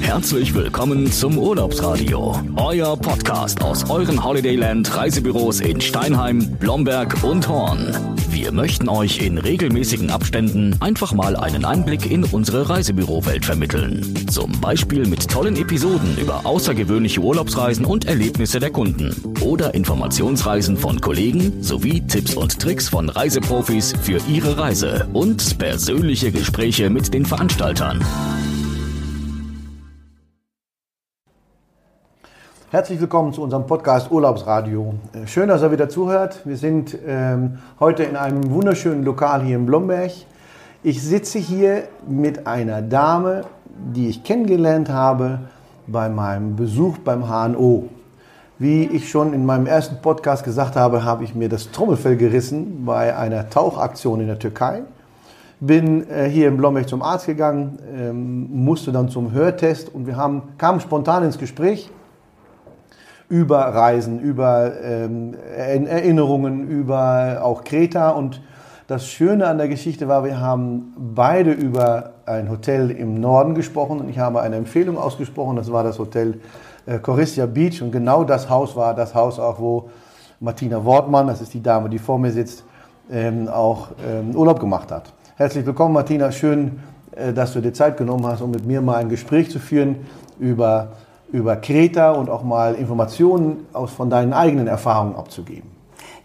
[0.00, 8.14] Herzlich willkommen zum Urlaubsradio, euer Podcast aus euren Holidayland Reisebüros in Steinheim, Blomberg und Horn.
[8.28, 14.26] Wir möchten euch in regelmäßigen Abständen einfach mal einen Einblick in unsere Reisebürowelt vermitteln.
[14.30, 21.00] Zum Beispiel mit tollen Episoden über außergewöhnliche Urlaubsreisen und Erlebnisse der Kunden oder Informationsreisen von
[21.00, 27.24] Kollegen sowie Tipps und Tricks von Reiseprofis für ihre Reise und persönliche Gespräche mit den
[27.24, 28.04] Veranstaltern.
[32.74, 34.94] Herzlich willkommen zu unserem Podcast Urlaubsradio.
[35.12, 36.40] Äh, schön, dass ihr wieder zuhört.
[36.44, 40.10] Wir sind ähm, heute in einem wunderschönen Lokal hier in Blomberg.
[40.82, 43.42] Ich sitze hier mit einer Dame,
[43.94, 45.38] die ich kennengelernt habe
[45.86, 47.90] bei meinem Besuch beim HNO.
[48.58, 52.84] Wie ich schon in meinem ersten Podcast gesagt habe, habe ich mir das Trommelfell gerissen
[52.84, 54.82] bei einer Tauchaktion in der Türkei.
[55.60, 60.16] Bin äh, hier in Blomberg zum Arzt gegangen, ähm, musste dann zum Hörtest und wir
[60.16, 61.88] haben, kamen spontan ins Gespräch
[63.34, 68.10] über Reisen, über ähm, Erinnerungen, über auch Kreta.
[68.10, 68.40] Und
[68.86, 73.98] das Schöne an der Geschichte war, wir haben beide über ein Hotel im Norden gesprochen
[73.98, 75.56] und ich habe eine Empfehlung ausgesprochen.
[75.56, 76.40] Das war das Hotel
[76.86, 79.90] äh, Corissia Beach und genau das Haus war das Haus auch, wo
[80.38, 82.62] Martina Wortmann, das ist die Dame, die vor mir sitzt,
[83.10, 85.12] ähm, auch ähm, Urlaub gemacht hat.
[85.34, 86.30] Herzlich willkommen, Martina.
[86.30, 86.78] Schön,
[87.16, 90.06] äh, dass du dir Zeit genommen hast, um mit mir mal ein Gespräch zu führen
[90.38, 90.92] über
[91.34, 95.68] über Kreta und auch mal Informationen aus, von deinen eigenen Erfahrungen abzugeben.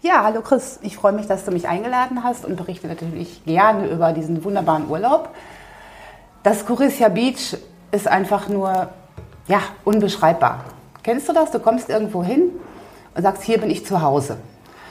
[0.02, 0.78] Ja, hallo Chris.
[0.82, 4.88] Ich freue mich, dass du mich eingeladen hast und berichte natürlich gerne über diesen wunderbaren
[4.88, 5.30] Urlaub.
[6.44, 7.56] Das Corissia Beach
[7.90, 8.88] ist einfach nur
[9.48, 10.60] ja, unbeschreibbar.
[11.02, 11.50] Kennst du das?
[11.50, 12.52] Du kommst irgendwo hin
[13.16, 14.36] und sagst, hier bin ich zu Hause.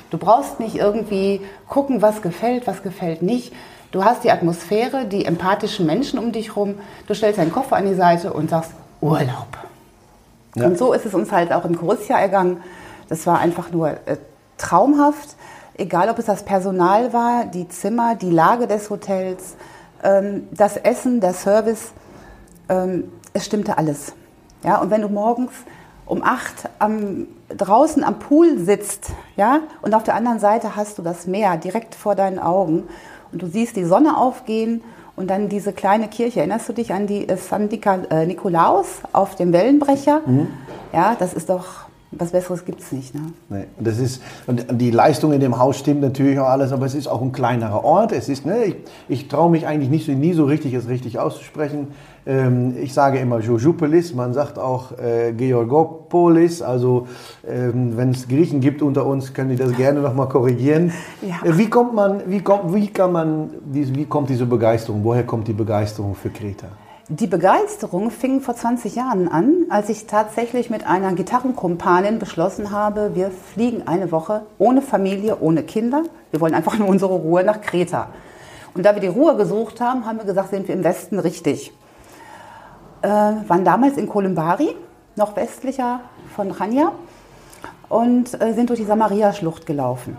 [0.09, 3.53] Du brauchst nicht irgendwie gucken, was gefällt, was gefällt nicht.
[3.91, 6.75] Du hast die Atmosphäre, die empathischen Menschen um dich herum.
[7.07, 9.68] Du stellst deinen Koffer an die Seite und sagst, Urlaub.
[10.55, 10.65] Ja.
[10.65, 12.61] Und so ist es uns halt auch im Corussia ergangen.
[13.07, 14.17] Das war einfach nur äh,
[14.57, 15.35] traumhaft.
[15.77, 19.55] Egal, ob es das Personal war, die Zimmer, die Lage des Hotels,
[20.03, 21.93] ähm, das Essen, der Service,
[22.67, 24.13] ähm, es stimmte alles.
[24.63, 25.51] Ja, und wenn du morgens
[26.05, 31.01] um acht am, draußen am Pool sitzt, ja, und auf der anderen Seite hast du
[31.01, 32.87] das Meer direkt vor deinen Augen
[33.31, 34.81] und du siehst die Sonne aufgehen
[35.19, 39.35] und dann diese kleine Kirche, erinnerst du dich an die äh, San äh, Nikolaus auf
[39.35, 40.21] dem Wellenbrecher?
[40.25, 40.47] Mhm.
[40.93, 43.13] Ja, das ist doch, was Besseres gibt es nicht.
[43.13, 43.21] Ne?
[43.49, 46.95] Nee, das ist, und die Leistung in dem Haus stimmt natürlich auch alles, aber es
[46.95, 48.11] ist auch ein kleinerer Ort.
[48.13, 48.75] Es ist, ne, ich,
[49.07, 51.89] ich traue mich eigentlich nicht, nie so richtig, es richtig auszusprechen.
[52.25, 56.63] Ähm, ich sage immer Jojopolis, man sagt auch äh, Georgopolis.
[56.63, 57.07] Also
[57.47, 60.91] ähm, wenn es Griechen gibt unter uns, können die das gerne noch mal korrigieren.
[61.21, 61.47] Ja.
[61.47, 65.03] Äh, wie kommt man, wie kommt, wie kann man, wie kommt diese Begeisterung?
[65.03, 66.67] Woher kommt die Begeisterung für Kreta?
[67.09, 73.15] Die Begeisterung fing vor 20 Jahren an, als ich tatsächlich mit einer Gitarrenkumpanin beschlossen habe,
[73.15, 76.03] wir fliegen eine Woche ohne Familie, ohne Kinder.
[76.31, 78.09] Wir wollen einfach nur unsere Ruhe nach Kreta.
[78.75, 81.73] Und da wir die Ruhe gesucht haben, haben wir gesagt, sind wir im Westen richtig
[83.01, 84.75] äh, waren damals in Kolumbari,
[85.15, 86.01] noch westlicher
[86.35, 86.91] von Chania,
[87.87, 90.17] und äh, sind durch die Samaria-Schlucht gelaufen.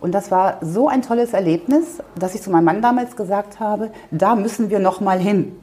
[0.00, 3.90] Und das war so ein tolles Erlebnis, dass ich zu meinem Mann damals gesagt habe,
[4.10, 5.58] da müssen wir noch mal hin.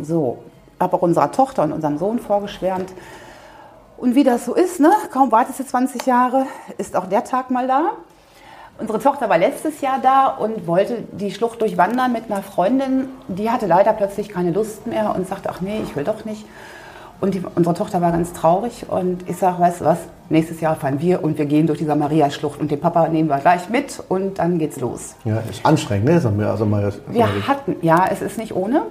[0.00, 0.38] So,
[0.80, 2.92] habe auch unserer Tochter und unserem Sohn vorgeschwärmt.
[3.98, 4.90] Und wie das so ist, ne?
[5.12, 6.46] kaum wartest du 20 Jahre,
[6.78, 7.92] ist auch der Tag mal da.
[8.78, 13.10] Unsere Tochter war letztes Jahr da und wollte die Schlucht durchwandern mit einer Freundin.
[13.28, 16.44] Die hatte leider plötzlich keine Lust mehr und sagte, ach nee, ich will doch nicht.
[17.20, 19.98] Und die, unsere Tochter war ganz traurig und ich sage, weißt du was,
[20.28, 23.38] nächstes Jahr fahren wir und wir gehen durch die Maria-Schlucht und den Papa nehmen wir
[23.38, 25.14] gleich mit und dann geht's los.
[25.24, 26.38] Ja, ist anstrengend, ne?
[26.38, 28.82] Wir, also mal, wir hatten, ja, es ist nicht ohne.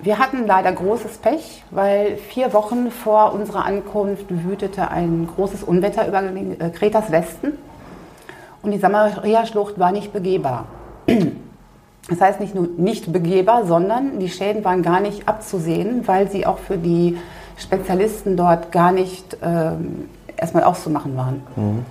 [0.00, 6.06] Wir hatten leider großes Pech, weil vier Wochen vor unserer Ankunft wütete ein großes Unwetter
[6.06, 7.58] über äh, Kretas Westen.
[8.62, 10.66] Und die Samaria-Schlucht war nicht begehbar.
[12.08, 16.46] Das heißt nicht nur nicht begehbar, sondern die Schäden waren gar nicht abzusehen, weil sie
[16.46, 17.18] auch für die
[17.58, 21.42] Spezialisten dort gar nicht ähm, erstmal auszumachen waren.
[21.56, 21.84] Mhm.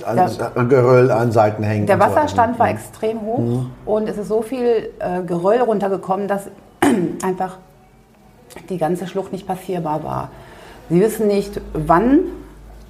[0.00, 1.86] Der, Geröll an Seiten hängen.
[1.86, 2.72] Der Wasserstand so war mhm.
[2.72, 3.70] extrem hoch mhm.
[3.86, 6.48] und es ist so viel äh, Geröll runtergekommen, dass
[7.22, 7.58] einfach
[8.68, 10.30] die ganze Schlucht nicht passierbar war.
[10.90, 12.20] Sie wissen nicht, wann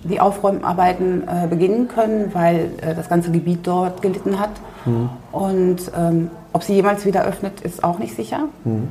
[0.04, 4.50] die Aufräumarbeiten äh, beginnen können, weil äh, das ganze Gebiet dort gelitten hat.
[4.84, 5.10] Mhm.
[5.30, 8.48] Und ähm, ob sie jemals wieder öffnet, ist auch nicht sicher.
[8.64, 8.88] Mhm.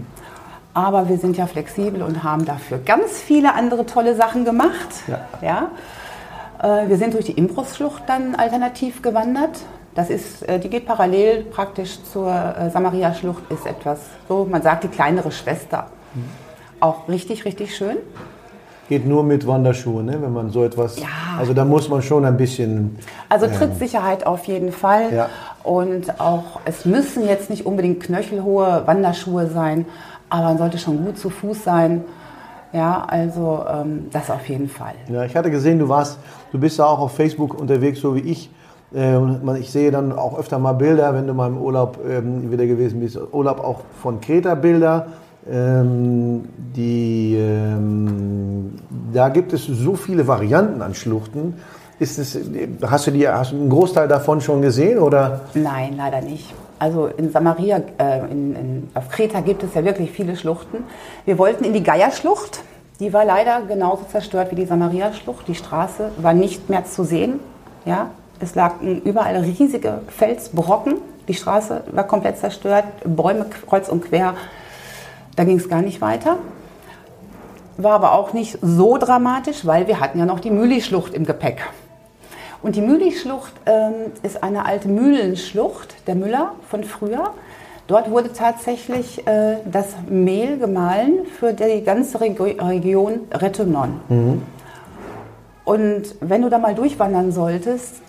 [0.74, 5.04] Aber wir sind ja flexibel und haben dafür ganz viele andere tolle Sachen gemacht.
[5.08, 5.20] Ja.
[5.42, 6.84] ja?
[6.84, 9.60] Äh, wir sind durch die Imbros-Schlucht dann alternativ gewandert.
[9.94, 14.86] Das ist, äh, die geht parallel praktisch zur äh, Samaria-Schlucht, ist etwas so, man sagt
[14.86, 15.88] die kleinere Schwester.
[16.14, 16.24] Mhm.
[16.80, 17.98] auch richtig, richtig schön.
[18.90, 20.22] Geht nur mit Wanderschuhen, ne?
[20.22, 21.00] wenn man so etwas.
[21.00, 21.08] Ja.
[21.40, 22.98] Also da muss man schon ein bisschen.
[23.30, 25.14] Also Trittsicherheit auf jeden Fall.
[25.14, 25.30] Ja.
[25.64, 29.86] Und auch, es müssen jetzt nicht unbedingt knöchelhohe Wanderschuhe sein,
[30.30, 32.04] aber man sollte schon gut zu Fuß sein.
[32.74, 34.94] Ja, also ähm, das auf jeden Fall.
[35.10, 36.20] Ja, ich hatte gesehen, du warst,
[36.52, 38.50] du bist ja auch auf Facebook unterwegs, so wie ich.
[38.94, 39.18] Äh,
[39.60, 43.00] Ich sehe dann auch öfter mal Bilder, wenn du mal im Urlaub ähm, wieder gewesen
[43.00, 43.18] bist.
[43.32, 45.08] Urlaub auch von Kreta Bilder.
[45.50, 46.46] Ähm,
[46.76, 48.76] die, ähm,
[49.12, 51.56] da gibt es so viele Varianten an Schluchten.
[52.00, 52.38] Ist es,
[52.84, 55.00] hast, du die, hast du einen Großteil davon schon gesehen?
[55.00, 55.42] Oder?
[55.54, 56.54] Nein, leider nicht.
[56.80, 60.78] Also in Samaria, äh, in, in, auf Kreta gibt es ja wirklich viele Schluchten.
[61.26, 62.64] Wir wollten in die Geierschlucht.
[63.00, 65.48] Die war leider genauso zerstört wie die Samaria-Schlucht.
[65.48, 67.40] Die Straße war nicht mehr zu sehen.
[67.86, 68.12] Ja,
[68.42, 70.96] es lagen überall riesige Felsbrocken.
[71.28, 74.36] Die Straße war komplett zerstört, Bäume kreuz und quer.
[75.36, 76.38] Da ging es gar nicht weiter.
[77.78, 81.62] War aber auch nicht so dramatisch, weil wir hatten ja noch die Mühli-Schlucht im Gepäck.
[82.62, 87.32] Und die Mühli-Schlucht ähm, ist eine alte Mühlenschlucht der Müller von früher.
[87.88, 94.00] Dort wurde tatsächlich äh, das Mehl gemahlen für die ganze Rego Region Retonon.
[95.66, 98.02] Und wenn du da mal durchwandern solltest,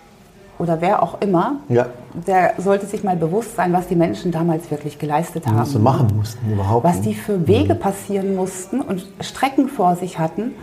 [0.62, 1.86] oder wer auch immer, Ja.
[2.26, 5.58] der sollte sich mal bewusst sein, was die Menschen damals wirklich geleistet haben.
[5.58, 6.84] Was sie machen mussten überhaupt.
[6.84, 10.54] Was die für Wege passieren mussten und Strecken vor sich hatten.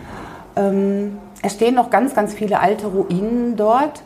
[0.56, 4.02] Ähm, es stehen noch ganz, ganz viele alte Ruinen dort.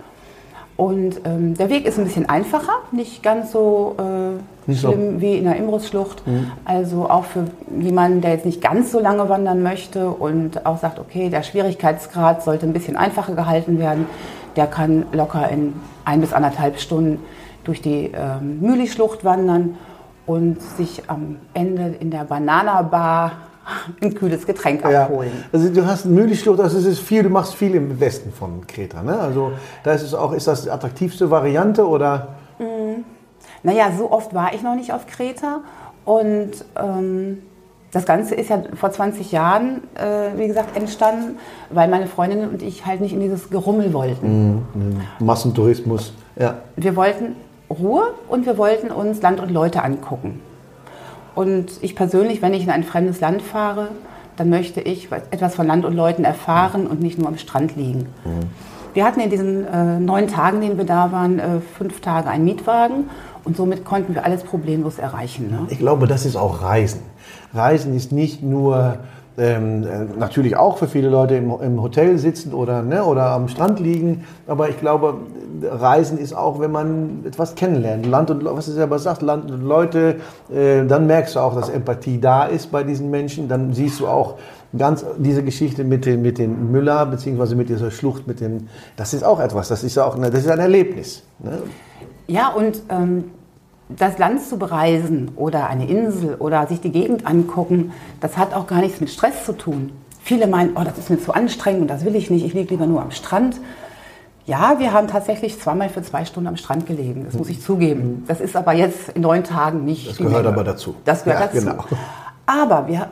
[0.77, 4.89] Und ähm, der Weg ist ein bisschen einfacher, nicht ganz so, äh, Nicht so.
[4.91, 6.25] schlimm wie in der Imbruchsschlucht.
[6.65, 7.45] Also auch für
[7.81, 12.43] jemanden, der jetzt nicht ganz so lange wandern möchte und auch sagt, okay, der Schwierigkeitsgrad
[12.43, 14.07] sollte ein bisschen einfacher gehalten werden,
[14.57, 15.75] der kann locker in
[16.05, 17.19] ein bis anderthalb Stunden
[17.65, 19.77] durch die ähm, Mühli-Schlucht wandern
[20.27, 23.33] und sich am Ende in der Banana-Bar
[24.03, 25.05] ein kühles Getränk Ja.
[25.05, 25.31] abholen.
[25.53, 29.03] Also du hast eine Mühlischlucht, das ist viel, du machst viel im Westen von Kreta,
[29.03, 29.19] ne?
[29.19, 29.53] Also
[29.83, 32.29] da ist es auch, ist das die attraktivste Variante oder?
[33.63, 35.61] Naja, so oft war ich noch nicht auf Kreta.
[36.05, 37.39] Und ähm,
[37.95, 41.39] das Ganze ist ja vor 20 Jahren, äh, wie gesagt, entstanden,
[41.71, 44.67] weil meine Freundin und ich halt nicht in dieses Gerummel wollten.
[45.21, 46.13] Massentourismus.
[46.37, 46.59] Ja.
[46.75, 47.37] Wir wollten
[47.71, 50.41] Ruhe und wir wollten uns Land und Leute angucken.
[51.37, 53.89] Und ich persönlich, wenn ich in ein fremdes Land fahre,
[54.37, 58.09] dann möchte ich etwas von Land und Leuten erfahren und nicht nur am Strand liegen.
[58.95, 62.45] Wir hatten in diesen äh, neun Tagen, denen wir da waren, äh, fünf Tage einen
[62.45, 63.11] Mietwagen
[63.43, 65.51] und somit konnten wir alles problemlos erreichen.
[65.51, 65.67] Ne?
[65.69, 67.01] Ich glaube, das ist auch Reisen.
[67.53, 68.99] Reisen ist nicht nur
[69.37, 73.49] ähm, äh, natürlich auch für viele Leute im, im Hotel sitzen oder, ne, oder am
[73.49, 75.17] Strand liegen, aber ich glaube,
[75.63, 78.07] Reisen ist auch, wenn man etwas kennenlernt.
[78.07, 80.17] Land und was du selber sagst, Land und Leute,
[80.53, 83.49] äh, dann merkst du auch, dass Empathie da ist bei diesen Menschen.
[83.49, 84.37] Dann siehst du auch
[84.77, 89.15] ganz diese Geschichte mit den, mit den Müller, beziehungsweise mit dieser Schlucht, mit dem, das
[89.15, 91.23] ist auch etwas, das ist auch das ist ein Erlebnis.
[91.39, 91.59] Ne?
[92.27, 93.25] Ja, und ähm,
[93.89, 98.67] das Land zu bereisen oder eine Insel oder sich die Gegend angucken, das hat auch
[98.67, 99.93] gar nichts mit Stress zu tun.
[100.23, 102.71] Viele meinen, oh, das ist mir zu anstrengend und das will ich nicht, ich liege
[102.71, 103.61] lieber nur am Strand.
[104.47, 108.25] Ja, wir haben tatsächlich zweimal für zwei Stunden am Strand gelegen, das muss ich zugeben.
[108.27, 110.09] Das ist aber jetzt in neun Tagen nicht.
[110.09, 110.49] Das gehört Menge.
[110.49, 110.95] aber dazu.
[111.05, 111.67] Das gehört Ja, dazu.
[111.67, 111.85] genau.
[112.47, 113.09] Aber wir,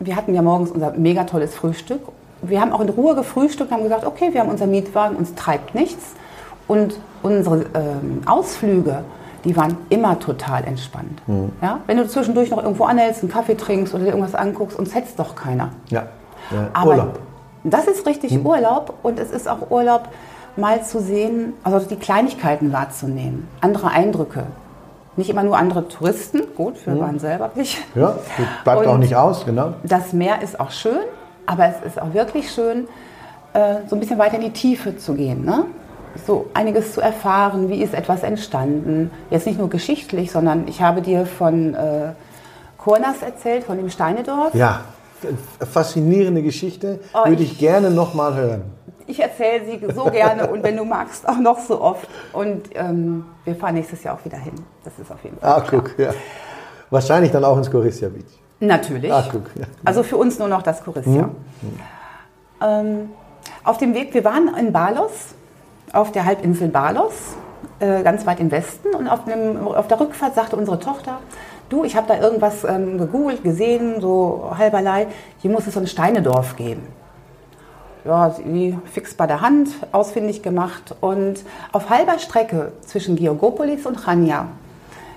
[0.00, 2.00] wir hatten ja morgens unser mega tolles Frühstück.
[2.42, 5.74] Wir haben auch in Ruhe gefrühstückt, haben gesagt, okay, wir haben unser Mietwagen, uns treibt
[5.74, 6.14] nichts.
[6.68, 9.02] Und unsere ähm, Ausflüge,
[9.44, 11.22] die waren immer total entspannt.
[11.26, 11.52] Mhm.
[11.62, 11.80] Ja?
[11.86, 15.18] Wenn du zwischendurch noch irgendwo anhältst, einen Kaffee trinkst oder dir irgendwas anguckst, uns hetzt
[15.18, 15.70] doch keiner.
[15.88, 16.06] Ja.
[16.50, 16.68] ja.
[16.72, 17.18] Aber Urlaub.
[17.64, 20.08] das ist richtig Urlaub und es ist auch Urlaub,
[20.56, 24.46] mal zu sehen, also die Kleinigkeiten wahrzunehmen, andere Eindrücke.
[25.16, 27.78] Nicht immer nur andere Touristen, gut, wir waren selber nicht.
[27.94, 28.14] Ja,
[28.64, 29.74] bleibt auch Und nicht aus, genau.
[29.82, 31.00] Das Meer ist auch schön,
[31.46, 32.86] aber es ist auch wirklich schön,
[33.52, 35.44] äh, so ein bisschen weiter in die Tiefe zu gehen.
[35.44, 35.64] Ne?
[36.26, 39.10] So einiges zu erfahren, wie ist etwas entstanden.
[39.30, 42.12] Jetzt nicht nur geschichtlich, sondern ich habe dir von äh,
[42.76, 44.54] Kurnas erzählt, von dem Steinedorf.
[44.54, 44.80] Ja,
[45.70, 47.00] faszinierende Geschichte.
[47.14, 48.62] Oh, Würde ich- ich gerne nochmal hören.
[49.06, 52.06] Ich erzähle sie so gerne und wenn du magst, auch noch so oft.
[52.34, 54.52] Und ähm, wir fahren nächstes Jahr auch wieder hin.
[54.84, 55.50] Das ist auf jeden Fall.
[55.50, 55.82] Ah, klar.
[55.82, 56.10] guck, ja.
[56.90, 58.24] Wahrscheinlich dann auch ins Corissia Beach.
[58.60, 59.10] Natürlich.
[59.10, 59.64] Ah, guck, ja.
[59.84, 61.30] Also für uns nur noch das Corissia.
[62.62, 63.10] Ähm,
[63.64, 65.34] auf dem Weg, wir waren in Balos,
[65.92, 67.12] auf der Halbinsel Balos,
[67.80, 68.94] äh, ganz weit im Westen.
[68.94, 71.18] Und auf, dem, auf der Rückfahrt sagte unsere Tochter,
[71.68, 75.06] du, ich habe da irgendwas ähm, gegoogelt, gesehen, so halberlei,
[75.38, 76.82] hier muss es so ein Steinedorf geben.
[78.04, 80.94] Ja, sie fix bei der Hand, ausfindig gemacht.
[81.00, 84.46] Und auf halber Strecke zwischen Georgopolis und Chania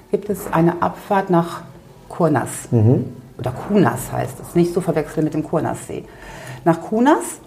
[0.09, 1.61] gibt es eine Abfahrt nach
[2.09, 2.67] Kurnas.
[3.41, 6.03] oder Kunas heißt es, nicht zu verwechseln mit dem Kurnassee.
[6.63, 7.39] Nach Kunas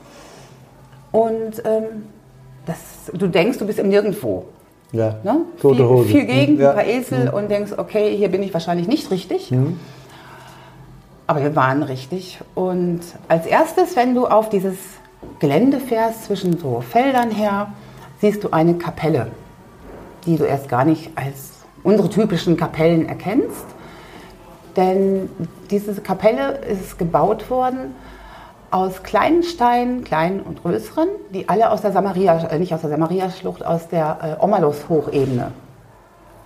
[1.12, 2.06] und ähm,
[2.66, 2.78] das,
[3.12, 4.46] du denkst, du bist im Nirgendwo.
[4.92, 5.16] Ja.
[5.24, 5.40] Ne?
[5.60, 6.08] Tote viel, Hose.
[6.08, 6.70] viel Gegend, Ja.
[6.70, 9.52] ein paar Esel und denkst, okay, hier bin ich wahrscheinlich nicht richtig.
[11.26, 12.38] Aber wir waren richtig.
[12.54, 14.76] Und als erstes, wenn du auf dieses
[15.40, 17.72] Gelände fährst, zwischen so Feldern her,
[18.20, 19.28] siehst du eine Kapelle,
[20.26, 21.52] die du erst gar nicht als
[21.82, 23.66] unsere typischen Kapellen erkennst.
[24.76, 25.28] Denn
[25.70, 27.94] diese Kapelle ist gebaut worden
[28.74, 32.90] aus kleinen Steinen, kleinen und größeren, die alle aus der Samaria, äh, nicht aus der
[32.90, 35.52] Samaria-Schlucht, aus der äh, Omalos-Hochebene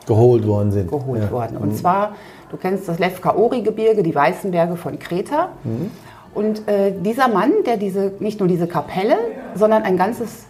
[0.07, 0.91] Geholt worden sind.
[0.91, 1.31] geholt ja.
[1.31, 1.57] worden.
[1.57, 2.13] Und zwar,
[2.51, 5.49] du kennst das Lefka-Ori-Gebirge, die weißen Berge von Kreta.
[6.35, 9.17] Und äh, dieser Mann, der diese, nicht nur diese Kapelle,
[9.55, 10.45] sondern ein ganzes,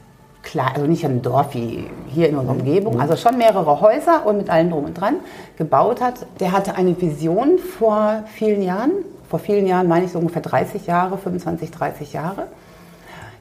[0.44, 4.38] Kle- also nicht ein Dorf wie hier in unserer Umgebung, also schon mehrere Häuser und
[4.38, 5.16] mit allem drum und dran
[5.56, 8.90] gebaut hat, der hatte eine Vision vor vielen Jahren,
[9.28, 12.48] vor vielen Jahren meine ich so ungefähr 30 Jahre, 25, 30 Jahre.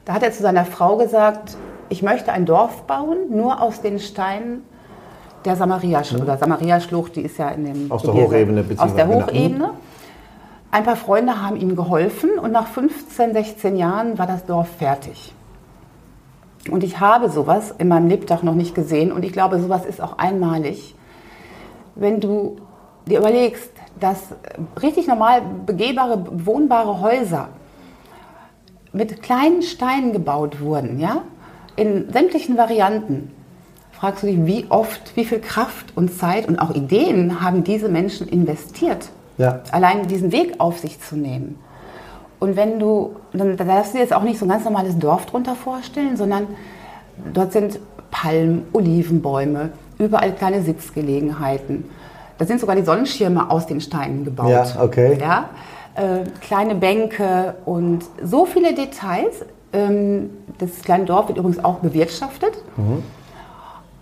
[0.04, 1.56] Da hat er zu seiner Frau gesagt,
[1.88, 4.62] ich möchte ein Dorf bauen, nur aus den Steinen
[5.44, 8.36] der Samaria oder Samaria-Schlucht, die ist ja in dem Aus der Gebirge.
[8.36, 9.22] Hochebene, Aus der genau.
[9.26, 9.70] Hochebene.
[10.70, 15.34] Ein paar Freunde haben ihm geholfen und nach 15, 16 Jahren war das Dorf fertig.
[16.70, 20.02] Und ich habe sowas in meinem Lebtag noch nicht gesehen und ich glaube, sowas ist
[20.02, 20.94] auch einmalig.
[21.94, 22.56] Wenn du
[23.06, 24.18] dir überlegst, dass
[24.82, 27.48] richtig normal begehbare, bewohnbare Häuser
[28.92, 31.22] mit kleinen Steinen gebaut wurden, ja,
[31.76, 33.32] in sämtlichen Varianten,
[33.92, 37.88] fragst du dich, wie oft, wie viel Kraft und Zeit und auch Ideen haben diese
[37.88, 39.60] Menschen investiert, Ja.
[39.72, 41.58] allein diesen Weg auf sich zu nehmen.
[42.40, 45.26] Und wenn du, dann darfst du dir jetzt auch nicht so ein ganz normales Dorf
[45.26, 46.46] drunter vorstellen, sondern
[47.34, 51.84] dort sind Palmen, Olivenbäume, überall kleine Sitzgelegenheiten.
[52.38, 54.50] Da sind sogar die Sonnenschirme aus den Steinen gebaut.
[54.50, 55.18] Ja, okay.
[55.20, 55.50] Ja,
[55.96, 59.44] äh, kleine Bänke und so viele Details.
[59.72, 62.52] Ähm, das kleine Dorf wird übrigens auch bewirtschaftet.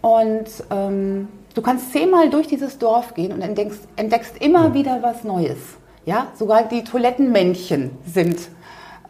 [0.02, 5.24] Und ähm, du kannst zehnmal durch dieses Dorf gehen und entdeckst, entdeckst immer wieder was
[5.24, 5.56] Neues.
[6.04, 8.48] Ja, sogar die Toilettenmännchen sind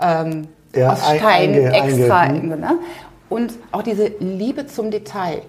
[0.01, 2.23] ähm, Ja, aus ein- Stein einge- extra.
[2.23, 2.79] einge- ne?
[3.29, 5.43] Und auch diese Liebe zum Detail.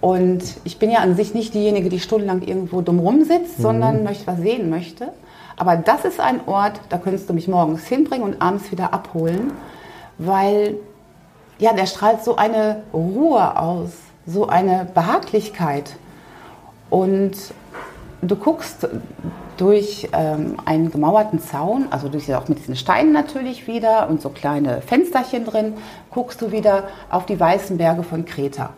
[0.00, 3.62] Und ich bin ja an sich nicht diejenige, die stundenlang irgendwo dumm rumsitzt, Mhm.
[3.62, 5.12] sondern möchte was sehen möchte.
[5.56, 9.52] Aber das ist ein Ort, da könntest du mich morgens hinbringen und abends wieder abholen,
[10.16, 10.76] weil
[11.58, 13.90] ja, der strahlt so eine Ruhe aus,
[14.26, 15.96] so eine Behaglichkeit.
[16.88, 17.32] Und
[18.22, 18.88] du guckst
[19.58, 24.30] durch ähm, einen gemauerten Zaun, also durch, auch mit diesen Steinen natürlich wieder und so
[24.30, 25.74] kleine Fensterchen drin,
[26.10, 28.70] guckst du wieder auf die weißen Berge von Kreta.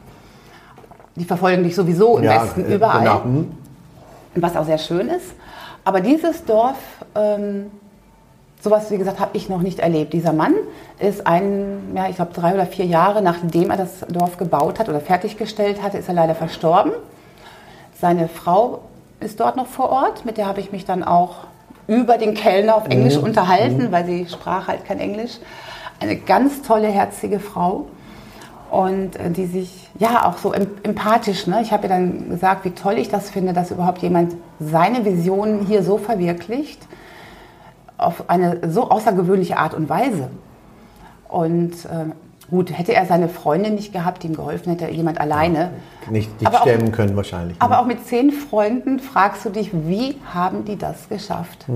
[1.17, 3.45] Die verfolgen dich sowieso im Westen äh, überall Genau.
[4.35, 5.35] Was auch sehr schön ist.
[5.85, 6.77] Aber dieses Dorf,
[7.15, 7.71] ähm,
[8.61, 10.13] sowas wie gesagt, habe ich noch nicht erlebt.
[10.13, 10.55] Dieser Mann
[10.99, 14.89] ist ein, ja, ich glaube drei oder vier Jahre nachdem er das Dorf gebaut hat
[14.89, 16.93] oder fertiggestellt hatte, ist er leider verstorben.
[18.01, 18.81] Seine Frau
[19.21, 21.37] ist dort noch vor Ort, mit der habe ich mich dann auch
[21.87, 25.39] über den Kellner auf Englisch unterhalten, weil sie sprach halt kein Englisch.
[26.01, 27.87] Eine ganz tolle, herzige Frau
[28.73, 31.47] und äh, die sich ja auch so em- empathisch.
[31.47, 31.61] Ne?
[31.63, 35.67] Ich habe ihr dann gesagt, wie toll ich das finde, dass überhaupt jemand seine Visionen
[35.67, 36.81] hier so verwirklicht
[37.99, 40.31] auf eine so außergewöhnliche Art und Weise.
[41.29, 42.07] Und äh,
[42.51, 45.71] gut, hätte er seine Freundin nicht gehabt, die ihm geholfen hätte, jemand alleine.
[46.11, 47.59] Nicht, nicht Aber auch- stemmen können wahrscheinlich.
[47.59, 47.63] ne?
[47.65, 51.67] Aber auch mit zehn Freunden fragst du dich, wie haben die das geschafft?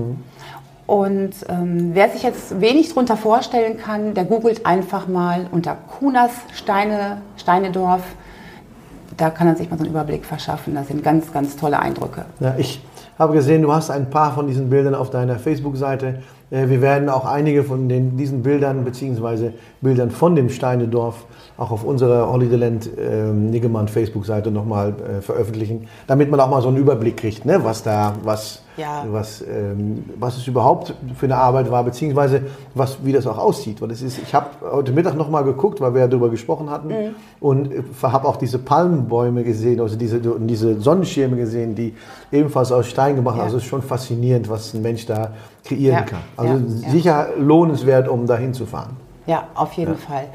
[0.87, 6.31] Und ähm, wer sich jetzt wenig darunter vorstellen kann, der googelt einfach mal unter Kunas
[6.53, 8.03] Steine, Steinedorf.
[9.17, 10.75] Da kann er sich mal so einen Überblick verschaffen.
[10.75, 12.23] Das sind ganz, ganz tolle Eindrücke.
[12.39, 12.81] Ja, ich
[13.19, 16.19] habe gesehen, du hast ein paar von diesen Bildern auf deiner Facebook-Seite.
[16.51, 21.25] Äh, Wir werden auch einige von den, diesen Bildern beziehungsweise Bildern von dem Steinedorf
[21.57, 26.67] auch auf unserer Holiday ähm, Niggemann Facebook-Seite nochmal äh, veröffentlichen, damit man auch mal so
[26.67, 29.03] einen Überblick kriegt, ne, was da, was, Ja.
[29.09, 32.41] was, ähm, was es überhaupt für eine Arbeit war, beziehungsweise
[32.75, 33.81] was, wie das auch aussieht.
[33.81, 36.89] Weil das ist, ich habe heute Mittag nochmal geguckt, weil wir ja darüber gesprochen hatten
[36.89, 37.15] Mhm.
[37.39, 37.69] und
[38.03, 41.95] habe auch diese Palmenbäume gesehen, also diese, diese Sonnenschirme gesehen, die
[42.31, 43.39] ebenfalls aus Stein gemacht sind.
[43.39, 43.45] Ja.
[43.45, 45.31] Also es ist schon faszinierend, was ein Mensch da
[45.65, 46.01] kreieren Ja.
[46.03, 46.19] kann.
[46.37, 46.61] Also
[46.91, 48.95] sicher lohnenswert, um dahin zu fahren.
[49.25, 50.27] Ja, auf jeden Fall.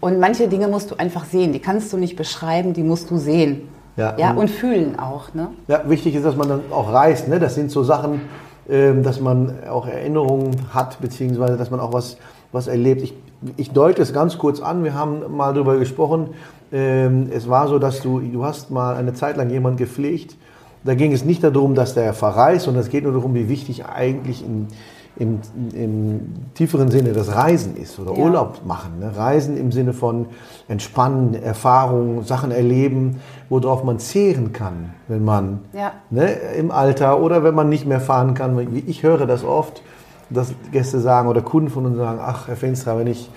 [0.00, 1.52] Und manche Dinge musst du einfach sehen.
[1.52, 3.68] Die kannst du nicht beschreiben, die musst du sehen.
[3.96, 4.14] Ja.
[4.18, 5.32] ja und fühlen auch.
[5.34, 5.48] Ne?
[5.68, 7.28] Ja, wichtig ist, dass man dann auch reist.
[7.28, 7.38] Ne?
[7.38, 8.20] Das sind so Sachen,
[8.68, 12.18] ähm, dass man auch Erinnerungen hat, beziehungsweise dass man auch was,
[12.52, 13.02] was erlebt.
[13.02, 13.14] Ich,
[13.56, 14.84] ich deute es ganz kurz an.
[14.84, 16.30] Wir haben mal darüber gesprochen.
[16.72, 20.36] Ähm, es war so, dass du, du hast mal eine Zeit lang jemanden gepflegt,
[20.84, 23.86] da ging es nicht darum, dass der verreist, sondern es geht nur darum, wie wichtig
[23.86, 24.68] eigentlich im,
[25.18, 25.40] im,
[25.72, 28.18] im tieferen Sinne das Reisen ist oder Ja.
[28.18, 28.98] Urlaub machen.
[29.00, 29.16] Ne?
[29.16, 30.26] Reisen im Sinne von
[30.68, 35.92] Entspannen, Erfahrungen, Sachen erleben, worauf man zehren kann, wenn man Ja.
[36.10, 38.82] ne, im Alter oder wenn man nicht mehr fahren kann.
[38.86, 39.82] Ich höre das oft,
[40.28, 43.30] dass Gäste sagen oder Kunden von uns sagen, ach Herr Fenstra, wenn ich,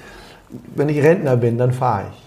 [0.75, 2.23] wenn ich Rentner bin, dann fahre ich.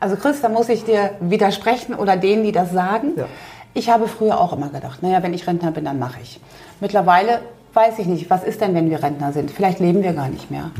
[0.00, 3.12] Also Chris, da muss ich dir widersprechen oder denen, die das sagen.
[3.16, 3.24] Ja.
[3.72, 6.40] Ich habe früher auch immer gedacht, naja, wenn ich Rentner bin, dann mache ich.
[6.80, 7.40] Mittlerweile
[7.76, 9.50] weiß ich nicht, was ist denn, wenn wir Rentner sind?
[9.50, 10.70] Vielleicht leben wir gar nicht mehr.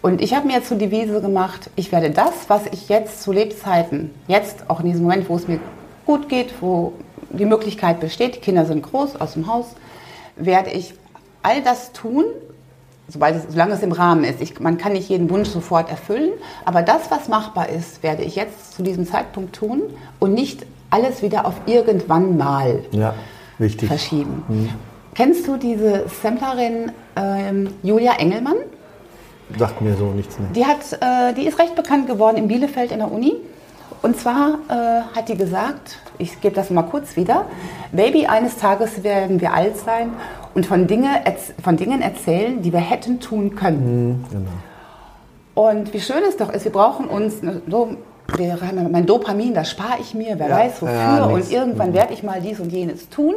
[0.00, 3.32] Und ich habe mir jetzt zur Devise gemacht, ich werde das, was ich jetzt zu
[3.32, 5.58] Lebzeiten, jetzt auch in diesem Moment, wo es mir
[6.06, 6.92] gut geht, wo
[7.30, 9.66] die Möglichkeit besteht, die Kinder sind groß aus dem Haus,
[10.36, 10.94] werde ich
[11.42, 12.24] all das tun,
[13.08, 14.40] sobald es, solange es im Rahmen ist.
[14.40, 16.32] Ich, man kann nicht jeden Wunsch sofort erfüllen,
[16.64, 19.82] aber das, was machbar ist, werde ich jetzt zu diesem Zeitpunkt tun
[20.20, 23.14] und nicht alles wieder auf irgendwann mal Ja,
[23.88, 24.44] verschieben.
[25.14, 28.56] Kennst du diese Samplerin ähm, Julia Engelmann?
[29.58, 30.38] Sagt mir so nichts.
[30.38, 30.46] Ne?
[30.54, 33.34] Die, hat, äh, die ist recht bekannt geworden in Bielefeld in der Uni.
[34.02, 37.46] Und zwar äh, hat die gesagt, ich gebe das mal kurz wieder,
[37.92, 40.10] Baby, eines Tages werden wir alt sein
[40.54, 41.08] und von, Dinge,
[41.62, 44.24] von Dingen erzählen, die wir hätten tun können.
[44.30, 45.68] Genau.
[45.68, 47.96] Und wie schön es doch ist, wir brauchen uns, ne, so,
[48.36, 50.94] wir haben mein Dopamin, das spare ich mir, wer Ja, weiß wofür.
[50.94, 53.34] ja, und irgendwann werde ich mal dies und jenes tun.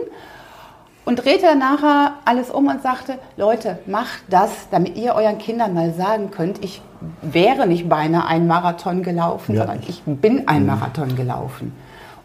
[1.08, 5.94] Und drehte nachher alles um und sagte, Leute, macht das, damit ihr euren Kindern mal
[5.94, 6.82] sagen könnt, ich
[7.22, 11.74] wäre nicht beinahe einen Marathon gelaufen, Ja, sondern ich- bin einen Marathon gelaufen.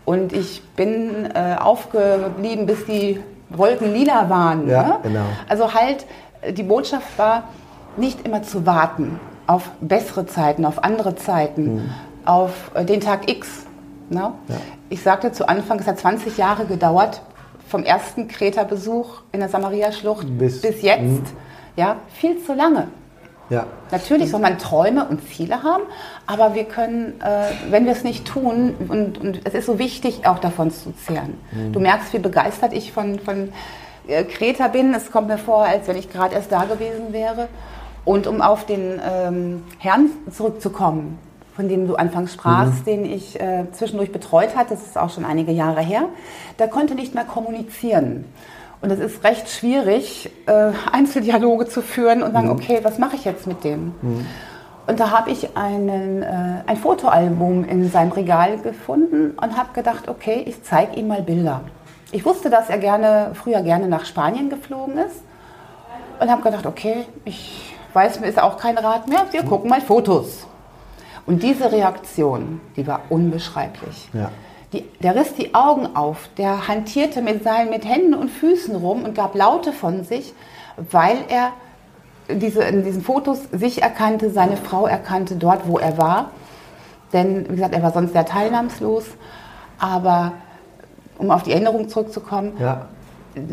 [0.05, 3.21] Und ich bin äh, aufgeblieben, bis die
[3.51, 4.69] Wolken lila waren.
[4.69, 4.97] Ja, ne?
[5.05, 5.27] genau.
[5.49, 6.05] Also halt,
[6.51, 7.45] die Botschaft war,
[7.97, 11.89] nicht immer zu warten auf bessere Zeiten, auf andere Zeiten,
[12.25, 13.65] auf äh, den Tag X.
[14.11, 14.33] Ne?
[14.89, 17.23] Ich sagte zu Anfang, es hat 20 Jahre gedauert,
[17.73, 21.33] vom ersten Kreta-Besuch in der Samaria-Schlucht Bis- bis, jetzt.
[21.75, 22.88] Ja, viel zu lange.
[23.49, 23.67] Ja.
[23.91, 25.85] Natürlich soll man Träume und Ziele haben,
[26.27, 30.27] aber wir können, äh, wenn wir es nicht tun, und, und es ist so wichtig,
[30.27, 31.38] auch davon zu zehren.
[31.73, 33.53] Du merkst, wie begeistert ich von, von
[34.07, 34.92] äh, Kreta bin.
[34.94, 37.49] Es kommt mir vor, als wenn ich gerade erst da gewesen wäre.
[38.05, 41.18] Und um auf den ähm, Herrn zurückzukommen,
[41.55, 45.25] von dem du anfangs sprachst, den ich äh, zwischendurch betreut hatte, das ist auch schon
[45.25, 46.05] einige Jahre her,
[46.59, 48.25] der konnte nicht mehr kommunizieren.
[48.81, 53.25] Und es ist recht schwierig, äh, Einzeldialoge zu führen und sagen, okay, was mache ich
[53.25, 53.95] jetzt mit dem?
[54.88, 60.09] Und da habe ich einen, äh, ein Fotoalbum in seinem Regal gefunden und habe gedacht,
[60.09, 61.61] okay, ich zeige ihm mal Bilder.
[62.11, 65.23] Ich wusste, dass er gerne, früher gerne nach Spanien geflogen ist
[66.19, 69.81] und habe gedacht, okay, ich weiß, mir ist auch kein Rat mehr, wir gucken mal
[69.81, 70.47] Fotos.
[71.26, 74.08] Und diese Reaktion, die war unbeschreiblich.
[74.12, 74.30] Ja.
[74.72, 79.04] Die, der riss die Augen auf, der hantierte mit seinen mit Händen und Füßen rum
[79.04, 80.32] und gab Laute von sich,
[80.90, 81.52] weil er
[82.28, 86.30] diese, in diesen Fotos sich erkannte, seine Frau erkannte dort, wo er war.
[87.12, 89.04] Denn, wie gesagt, er war sonst sehr teilnahmslos.
[89.78, 90.32] Aber
[91.18, 92.87] um auf die Erinnerung zurückzukommen, Ja.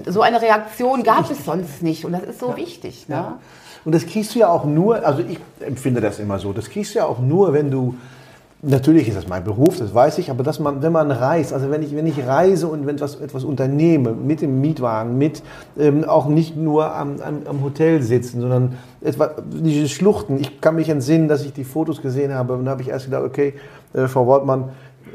[0.06, 2.06] so eine Reaktion gab es sonst nicht.
[2.06, 3.10] Und das ist so wichtig.
[3.10, 3.16] Ne?
[3.16, 3.40] Ja.
[3.86, 6.94] Und das kriegst du ja auch nur, also ich empfinde das immer so, das kriegst
[6.94, 7.96] du ja auch nur, wenn du,
[8.62, 11.72] natürlich ist das mein Beruf, das weiß ich, aber dass man, wenn man reist, also
[11.72, 15.42] wenn ich, wenn ich reise und wenn etwas, etwas unternehme, mit dem Mietwagen, mit
[15.78, 20.76] ähm, auch nicht nur am, am, am Hotel sitzen, sondern etwa, diese Schluchten, ich kann
[20.76, 23.54] mich entsinnen, dass ich die Fotos gesehen habe und dann habe ich erst gedacht, okay,
[23.94, 24.70] äh, Frau Wortmann,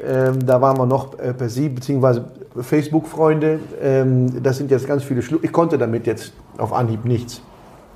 [0.05, 2.25] ähm, da waren wir noch äh, per Sie, beziehungsweise
[2.59, 3.59] Facebook-Freunde.
[3.81, 5.45] Ähm, das sind jetzt ganz viele Schluchten.
[5.45, 7.41] Ich konnte damit jetzt auf Anhieb nichts.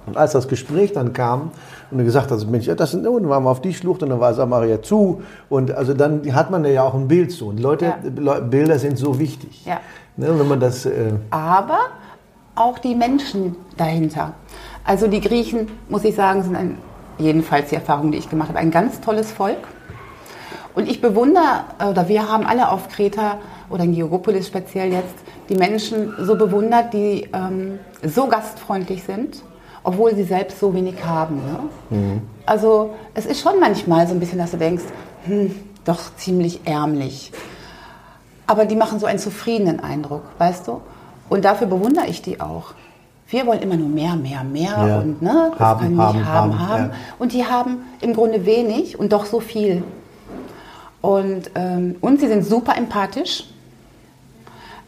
[0.09, 1.51] Und als das Gespräch dann kam
[1.91, 4.09] und er gesagt hat, Mensch, ja, das sind, dann waren wir auf die Schlucht und
[4.09, 5.21] dann war Samaria zu.
[5.49, 7.47] Und also dann hat man ja auch ein Bild zu.
[7.47, 7.95] Und Leute, Ja.
[8.15, 9.65] Le- Bilder sind so wichtig.
[9.65, 9.79] Ja.
[10.17, 11.79] Ne, wenn man das, äh, aber
[12.55, 14.33] auch die Menschen dahinter.
[14.83, 16.77] Also die Griechen, muss ich sagen, sind ein,
[17.17, 19.57] jedenfalls die Erfahrung, die ich gemacht habe, ein ganz tolles Volk.
[20.75, 23.37] Und ich bewundere, oder wir haben alle auf Kreta
[23.69, 25.15] oder in Georgopolis speziell jetzt,
[25.49, 29.41] die Menschen so bewundert, die ähm, so gastfreundlich sind,
[29.83, 31.37] obwohl sie selbst so wenig haben.
[31.91, 32.21] Ne?
[32.45, 34.83] Also es ist schon manchmal so ein bisschen, dass du denkst,
[35.25, 37.31] hm, doch ziemlich ärmlich.
[38.47, 40.81] Aber die machen so einen zufriedenen Eindruck, weißt du?
[41.29, 42.73] Und dafür bewundere ich die auch.
[43.27, 44.97] Wir wollen immer nur mehr, mehr, mehr Ja.
[44.99, 46.83] und ne, das Haben, ich haben, haben, haben, haben.
[46.85, 46.95] ja.
[47.19, 49.83] Und die haben im Grunde wenig und doch so viel.
[51.01, 53.45] Und, ähm, und sie sind super empathisch.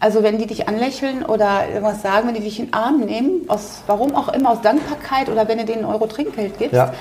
[0.02, 3.44] Also wenn die dich anlächeln oder irgendwas sagen, wenn die dich in den Arm nehmen,
[3.48, 6.92] aus warum auch immer, aus Dankbarkeit oder wenn du denen einen Euro Trinkgeld gibst, Ja.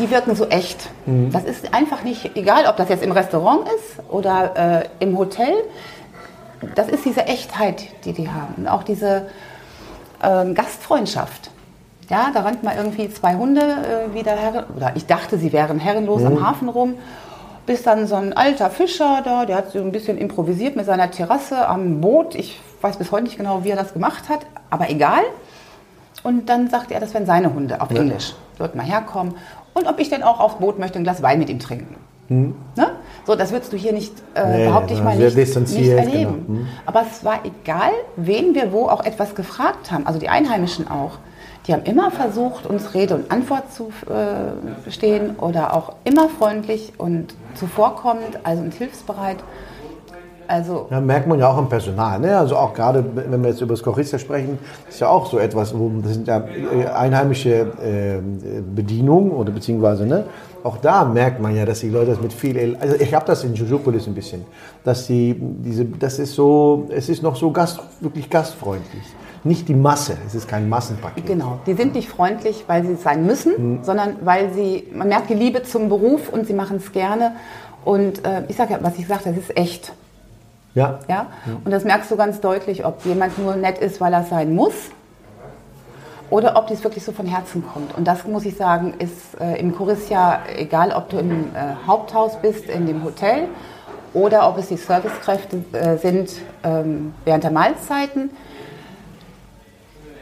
[0.00, 0.88] die wirken so echt.
[1.04, 5.52] Das ist einfach nicht, egal ob das jetzt im Restaurant ist oder äh, im Hotel,
[6.74, 8.54] das ist diese Echtheit, die die haben.
[8.56, 9.26] Und auch diese
[10.22, 11.50] ähm, Gastfreundschaft.
[12.08, 15.78] Ja, da rennt mal irgendwie zwei Hunde äh, wieder her, oder ich dachte, sie wären
[15.78, 16.94] herrenlos am Hafen rum,
[17.66, 21.10] bis dann so ein alter Fischer da, der hat so ein bisschen improvisiert mit seiner
[21.10, 22.34] Terrasse am Boot.
[22.34, 25.22] Ich weiß bis heute nicht genau, wie er das gemacht hat, aber egal.
[26.22, 28.34] Und dann sagt er, das wären seine Hunde auf Englisch.
[28.58, 29.34] Dort mal herkommen.
[29.74, 31.96] Und ob ich denn auch aufs Boot möchte, ein Glas Wein mit ihm trinken.
[32.28, 32.90] Ne?
[33.24, 35.98] So, das würdest du hier nicht, äh, Nee, behaupte ich ja, mal, nicht, nicht distanziert,
[35.98, 36.44] erleben.
[36.46, 36.58] genau.
[36.60, 36.68] Hm.
[36.84, 41.18] Aber es war egal, wen wir wo auch etwas gefragt haben, also die Einheimischen auch.
[41.66, 46.92] Die haben immer versucht, uns Rede und Antwort zu äh, stehen oder auch immer freundlich
[46.98, 49.38] und zuvorkommend, also und hilfsbereit.
[50.48, 52.20] Also Ja, merkt man ja auch im Personal.
[52.20, 52.38] Ne?
[52.38, 55.76] Also auch gerade, wenn wir jetzt über das Chorister sprechen, ist ja auch so etwas,
[55.76, 57.50] wo das sind ja äh, einheimische
[57.82, 58.20] äh,
[58.60, 60.24] Bedienungen oder beziehungsweise, ne?
[60.62, 63.26] auch da merkt man ja, dass die Leute das mit viel, El also ich habe
[63.26, 64.44] das in Jojopolis ein bisschen,
[64.84, 69.04] dass die, diese, das ist so, es ist noch so gast, wirklich gastfreundlich.
[69.46, 71.26] Nicht die Masse, es ist kein Massenpaket.
[71.26, 75.30] Genau, die sind nicht freundlich, weil sie es sein müssen, sondern weil sie, man merkt
[75.30, 77.32] die Liebe zum Beruf und sie machen es gerne.
[77.84, 79.92] Und äh, ich sage ja, was ich sage, das ist echt.
[80.74, 81.26] Ja, Ja?
[81.64, 84.74] Und das merkst du ganz deutlich, ob jemand nur nett ist, weil er sein muss
[86.30, 87.96] oder ob dies wirklich so von Herzen kommt.
[87.96, 92.36] Und das muss ich sagen, ist äh, im Chorissia, egal ob du im äh, Haupthaus
[92.42, 93.48] bist, in dem Hotel
[94.12, 96.30] oder ob es die Servicekräfte äh, sind
[96.64, 98.30] ähm, während der Mahlzeiten,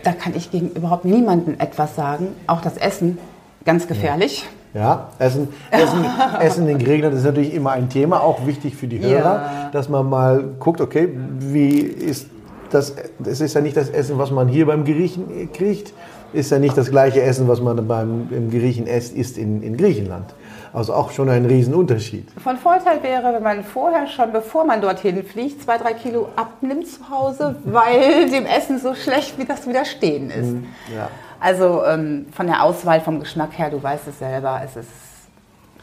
[0.05, 2.29] da kann ich gegen überhaupt niemanden etwas sagen.
[2.47, 3.19] Auch das Essen,
[3.65, 4.47] ganz gefährlich.
[4.75, 6.05] Ja, Essen, Essen,
[6.41, 9.71] Essen in Griechenland ist natürlich immer ein Thema, auch wichtig für die Hörer, Ja.
[9.73, 12.27] dass man mal guckt, okay, wie ist
[12.71, 15.93] das, es ist ja nicht das Essen, was man hier beim Griechen kriegt,
[16.33, 19.77] ist ja nicht das gleiche Essen, was man beim im Griechen esst, isst in, in
[19.77, 20.35] Griechenland.
[20.75, 22.29] Also auch schon ein Riesenunterschied.
[22.43, 26.89] Von Vorteil wäre, wenn man vorher schon, bevor man dorthin fliegt, zwei, drei Kilo abnimmt
[26.89, 30.57] zu Hause, weil dem Essen so schlecht wie das Widerstehen ist.
[30.93, 31.09] Ja.
[31.39, 34.89] Also ähm, von der Auswahl, vom Geschmack her, du weißt es selber, es ist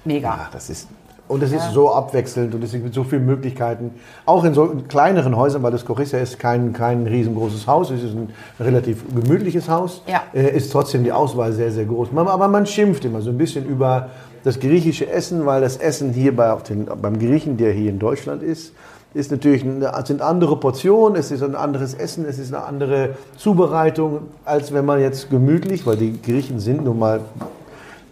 [0.03, 0.37] mega.
[0.41, 0.89] Ach, das ist,
[1.29, 3.91] und es ist so abwechselnd und es gibt so viele Möglichkeiten.
[4.25, 8.13] Auch in so kleineren Häusern, weil das Corissia ist kein, kein riesengroßes Haus, es ist
[8.13, 10.23] ein relativ gemütliches Haus, Ja.
[10.33, 12.11] äh, ist trotzdem die Auswahl sehr, sehr groß.
[12.11, 14.09] Man, aber man schimpft immer so ein bisschen über
[14.43, 18.41] das griechische Essen, weil das Essen hier bei, den, beim Griechen, der hier in Deutschland
[18.43, 18.73] ist,
[19.13, 23.09] ist natürlich eine, sind andere Portionen, es ist ein anderes Essen, es ist eine andere
[23.37, 27.19] Zubereitung, als wenn man jetzt gemütlich, weil die Griechen sind nun mal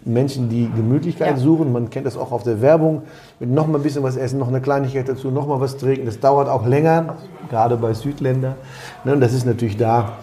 [0.06, 1.38] Menschen, die Gemütlichkeit Ja.
[1.38, 1.72] suchen.
[1.72, 3.04] Man kennt das auch auf der Werbung.
[3.40, 6.06] Mit noch mal ein bisschen was essen, noch eine Kleinigkeit dazu, noch mal was trinken.
[6.06, 7.16] Das dauert auch länger,
[7.50, 8.56] gerade bei Südländern.
[9.04, 10.14] Ne, Und das ist natürlich da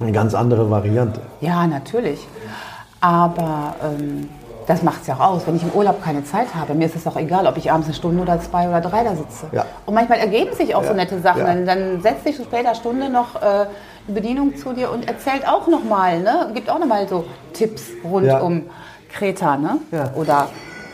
[0.00, 1.20] eine ganz andere Variante.
[1.40, 2.26] Ja, natürlich.
[3.00, 4.28] Aber ähm,
[4.66, 5.42] das macht es ja auch aus.
[5.46, 7.86] Wenn ich im Urlaub keine Zeit habe, mir ist es auch egal, ob ich abends
[7.88, 9.46] eine Stunde oder zwei oder drei da sitze.
[9.52, 9.64] Ja.
[9.86, 10.94] Und manchmal ergeben sich auch so Ja.
[10.94, 11.40] nette Sachen.
[11.40, 11.46] Ja.
[11.46, 13.66] Dann, dann setzt sich zu später Stunde noch äh,
[14.08, 16.50] die Bedienung zu dir und erzählt auch nochmal, ne?
[16.54, 18.62] gibt auch nochmal so Tipps rund um
[19.12, 19.56] Kreta.
[19.56, 19.78] Ne?
[20.14, 20.48] Oder